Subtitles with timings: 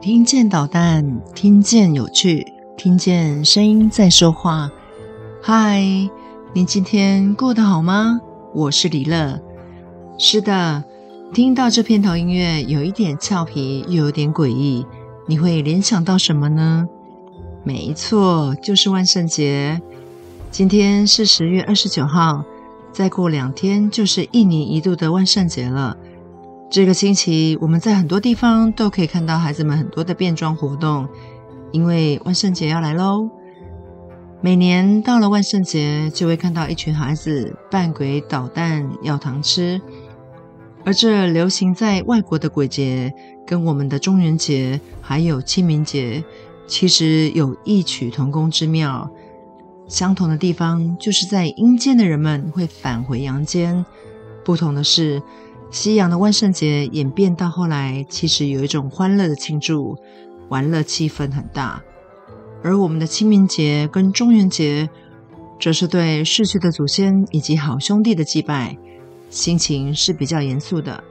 [0.00, 4.70] 听见导弹，听见有趣，听见声音在说话。
[5.42, 5.82] 嗨，
[6.54, 8.18] 您今天过得好吗？
[8.54, 9.38] 我是李乐。
[10.16, 10.82] 是的，
[11.34, 14.86] 听到这片头音乐，有一点俏皮，又有点诡异，
[15.26, 16.88] 你会联想到什么呢？
[17.62, 19.82] 没错，就是万圣节。
[20.50, 22.42] 今天是十月二十九号，
[22.90, 25.94] 再过两天就是一年一度的万圣节了。
[26.70, 31.08] 这个星期，我们在很多地方都可以看到孩子们很多的变装活动，
[31.72, 33.28] 因为万圣节要来喽。
[34.40, 39.82] 每年到了万圣节，就会看到一群孩子扮鬼捣蛋要糖吃。
[40.84, 43.12] 而这流行在外国的鬼节，
[43.44, 46.22] 跟我们的中元节还有清明节，
[46.68, 49.10] 其实有异曲同工之妙。
[49.88, 53.84] 相同的地方，就是在阴间的人们会返回阳间，
[54.44, 55.20] 不同的是。
[55.70, 59.96] 西洋的万圣节演变到后来，其实有一种欢乐的庆祝，
[60.48, 61.80] 玩乐气氛很大；
[62.64, 64.90] 而我们的清明节跟中元节，
[65.60, 68.76] 则是对逝去的祖先以及好兄弟的祭拜，
[69.28, 71.04] 心情是比较严肃的。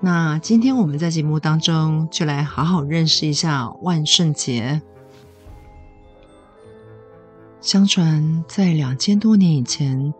[0.00, 4.82] 那今天我们在节目当中就来好好认识一下万圣节。
[7.60, 10.12] 相传在两千多年以前。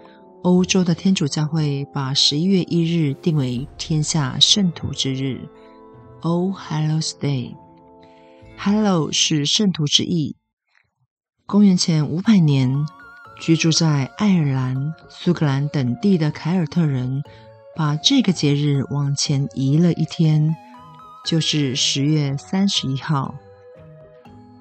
[0.43, 5.49] 欧洲的天主教会把十一月一日定为天下圣徒之日
[6.23, 7.57] （All Hallows Day）。
[8.57, 10.37] Hallow 是圣徒之意。
[11.45, 12.73] 公元前五百年，
[13.41, 17.23] 居住在爱尔兰、苏格兰等地的凯尔特人，
[17.75, 20.55] 把这个节日往前移了一天，
[21.27, 23.35] 就是十月三十一号。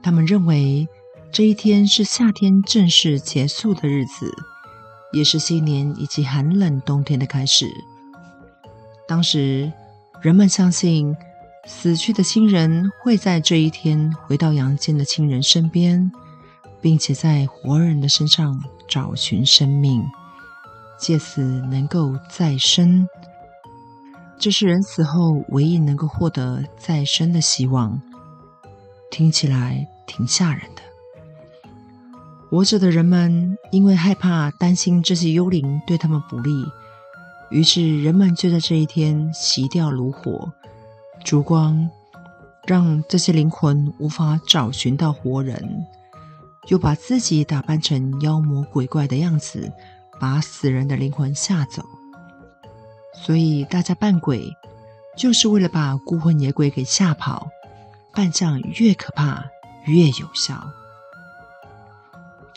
[0.01, 0.87] 他们认为
[1.31, 4.33] 这一天是夏天正式结束的日子。
[5.17, 7.67] 也是新年以及寒冷冬天的开始。
[9.07, 9.71] 当时，
[10.21, 11.15] 人们相信
[11.65, 16.11] 死去的亲人会在这一天回到阳间的亲人身边，
[16.79, 20.03] 并且在活人的身上找寻生命，
[20.99, 23.07] 借此能够再生。
[24.37, 27.99] 这是人死后唯一能够获得再生的希望。
[29.09, 30.86] 听起来挺吓人的。
[32.49, 36.65] 活着的人们因为害怕、担心这些幽灵对他们不利，
[37.49, 40.51] 于是人们就在这一天熄掉炉火、
[41.25, 41.89] 烛光，
[42.65, 45.85] 让这些灵魂无法找寻到活人，
[46.69, 49.69] 又把自己打扮成妖魔鬼怪的样子，
[50.17, 51.83] 把死人的灵魂吓走。
[53.13, 54.55] 所以大家扮鬼，
[55.17, 57.49] 就是为了把孤魂野鬼给吓跑，
[58.13, 59.43] 扮相越可怕
[59.85, 60.65] 越有效。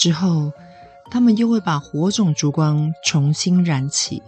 [0.00, 0.50] 之后，
[1.10, 4.22] 他们又会把火种烛光重新燃起，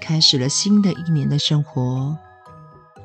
[0.00, 2.18] 开始了新的一年的生活。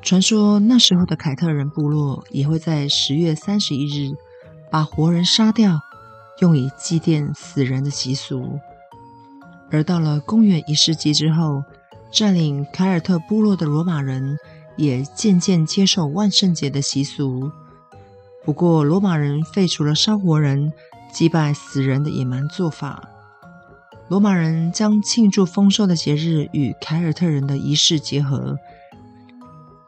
[0.02, 4.16] 传说那时候的凯特人部落也会在十月三十一日
[4.68, 5.80] 把活人杀掉，
[6.40, 8.58] 用以祭奠死人的习俗。
[9.70, 11.62] 而到了公元一世纪之后，
[12.10, 14.36] 占领凯尔特部落的罗马人
[14.76, 17.52] 也渐渐接受万圣节的习俗。
[18.44, 20.72] 不过，罗马人废除了烧活人。
[21.16, 23.08] 击败死人的野蛮做法，
[24.10, 28.58] 罗马人将庆祝丰收的节日与凯尔特人的仪式结合，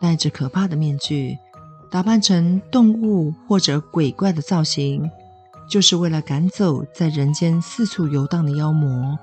[0.01, 1.37] 戴着可怕的面具，
[1.91, 5.11] 打扮成动物或者鬼怪的造型，
[5.69, 9.19] 就是为了赶走在人间四处游荡的妖魔。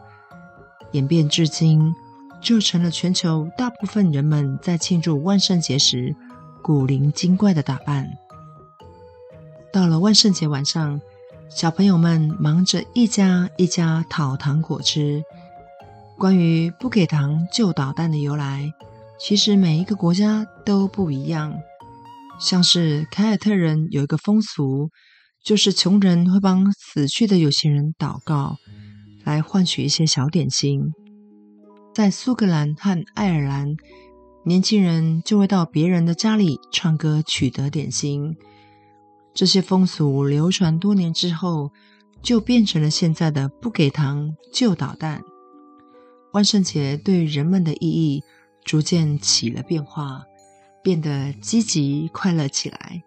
[0.91, 1.91] 演变至今，
[2.39, 6.15] 就成了全球大部分人们在庆祝万圣节时
[6.61, 8.07] 古灵精怪的打扮。
[9.73, 11.01] 到了万圣节晚上，
[11.55, 15.23] 小朋友们忙着一家一家讨糖果吃。
[16.17, 18.73] 关于不给糖就捣蛋的由来，
[19.17, 21.53] 其实每一个国家都不一样。
[22.41, 24.89] 像是凯尔特人有一个风俗，
[25.45, 28.57] 就是穷人会帮死去的有钱人祷告，
[29.23, 30.91] 来换取一些小点心。
[31.93, 33.77] 在苏格兰和爱尔兰，
[34.43, 38.35] 年轻人就会到别人的家里唱歌取得点心。
[39.35, 41.69] 这些风俗流传多年之后，
[42.21, 45.21] 就变成了现在的不给糖就捣蛋。
[46.31, 48.23] 万圣节对人们的意义
[48.63, 50.23] 逐渐起了变化，
[50.81, 53.03] 变得积极快乐起来，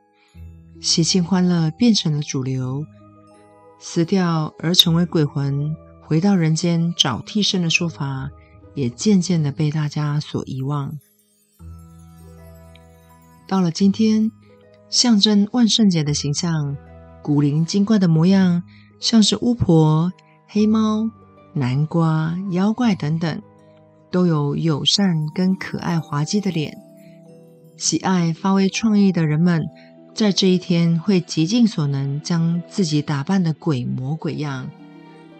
[0.83, 2.85] 喜庆欢乐变成了主流。
[3.81, 8.29] 死掉而成为鬼魂，回到人间找替身的说法，
[8.75, 10.99] 也渐渐的被大家所遗忘。
[13.47, 14.31] 到了今天。
[14.91, 16.77] 象征万圣节的形象，
[17.23, 18.63] 古灵精怪的模样，
[19.01, 20.13] 像是巫婆、
[20.47, 21.11] 黑猫、
[21.53, 23.43] 南瓜、妖怪等等，
[24.11, 26.77] 都有友善跟可爱滑稽的脸。
[27.77, 29.63] 喜爱发挥创意的人们，
[30.15, 34.71] 在这一天会极尽所能将自己打扮得鬼模鬼样，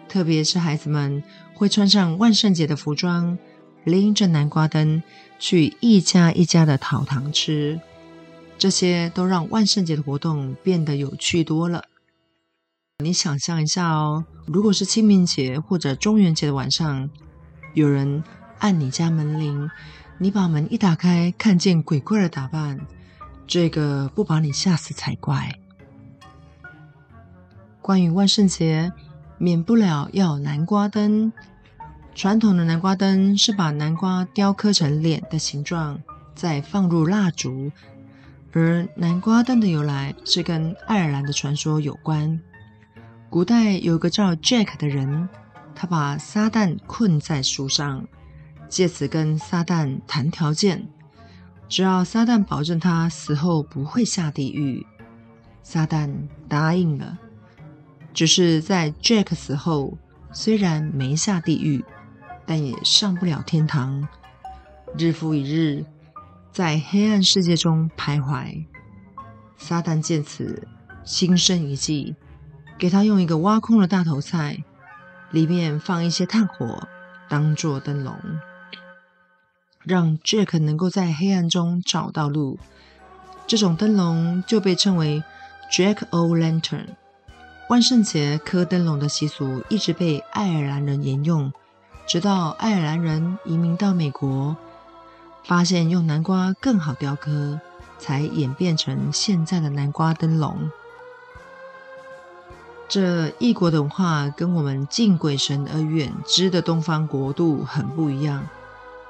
[0.07, 1.23] 特别是孩子们
[1.55, 3.37] 会穿上万圣节的服装，
[3.83, 5.01] 拎着南瓜灯
[5.39, 7.81] 去一家一家的讨糖吃，
[8.59, 11.85] 这些都让万圣节的活动变得有趣多了。
[13.01, 17.09] 你想象一下哦，如果是清明节或者中元节的晚上，
[17.73, 18.21] 有人
[18.57, 19.69] 按你家门铃，
[20.17, 22.85] 你把门一打开，看见鬼怪的打扮。
[23.47, 25.57] 这个不把你吓死才怪。
[27.81, 28.91] 关于万圣节，
[29.37, 31.31] 免不了要南瓜灯。
[32.13, 36.01] 传统的南瓜灯是把南瓜雕刻成脸的形状，
[36.35, 37.71] 再放入蜡烛。
[38.51, 42.39] 而南瓜灯的由来是跟爱尔兰的传说有关。
[43.29, 45.29] 古代有个叫 Jack 的人，
[45.75, 48.07] 他把撒旦困在树上，
[48.67, 50.87] 借此跟撒旦谈条件。
[51.67, 54.83] 只要撒旦保证他死后不会下地狱，
[55.61, 56.11] 撒旦
[56.47, 57.17] 答应了。
[58.11, 59.95] 只是在 Jack 死后，
[60.31, 61.85] 虽然没下地狱，
[62.47, 64.07] 但也上不了天堂，
[64.97, 65.85] 日复一日
[66.51, 68.65] 在黑暗世界中徘徊。
[69.57, 70.67] 撒旦见此
[71.03, 72.15] 心生一计，
[72.77, 74.63] 给他用一个挖空的大头菜，
[75.31, 76.87] 里面放一些炭火，
[77.27, 78.15] 当做灯笼。
[79.83, 82.57] 让 Jack 能够在黑暗中找到路，
[83.47, 85.23] 这种灯笼就被称为
[85.71, 86.87] Jack O' Lantern。
[87.69, 91.51] 万圣节刻灯笼的习俗一直被爱尔兰人沿用，
[92.07, 94.55] 直到爱尔兰人移民到美国，
[95.43, 97.59] 发现用南瓜更好雕刻，
[97.97, 100.69] 才演变成现在的南瓜灯笼。
[102.87, 108.47] 这异国的文化跟我们敬鬼神而远之的东方国度很不一样。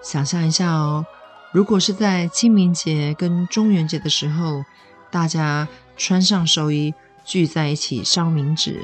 [0.01, 1.05] 想象一下哦，
[1.53, 4.63] 如果是在清明节跟中元节的时候，
[5.09, 6.93] 大家穿上寿衣
[7.23, 8.81] 聚在一起烧冥纸，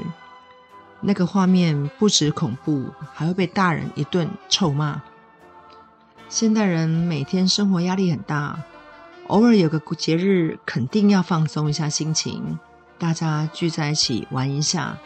[1.02, 5.02] 那个画面不止恐怖，还会被大人一顿臭骂。
[6.28, 8.58] 现代人每天生活压力很大，
[9.28, 12.58] 偶尔有个节日，肯定要放松一下心情，
[12.98, 14.98] 大家聚在一起玩一下。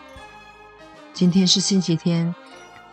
[1.12, 2.34] 今天是星期天，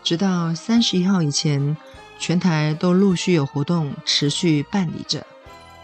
[0.04, 1.76] 直到三十一号以前。
[2.20, 5.24] 全台都陆续有活动持续办理着，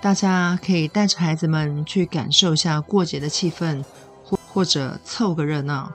[0.01, 3.83] 大家可以带着孩子们去感受一下过节的气氛，
[4.23, 5.91] 或或者凑个热闹。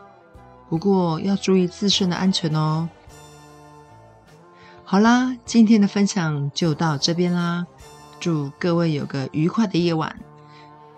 [0.69, 2.89] 不过要注意自身的安全哦。
[4.91, 7.67] 好啦，今天的分享就到这边啦，
[8.19, 10.19] 祝各位有个愉快的夜晚，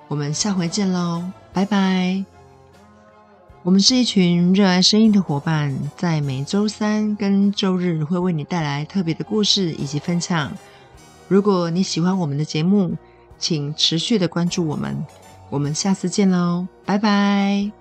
[0.06, 2.24] 我们下回见喽，拜拜。
[3.64, 10.52] 我们是一群热爱声音的伙伴，在每周三跟周日会为你带来特别的故事以及分享。
[11.26, 12.96] 如果你喜欢我们的节目，
[13.40, 15.04] 请持续的关注我们。
[15.48, 17.79] 我们下次见喽，拜拜。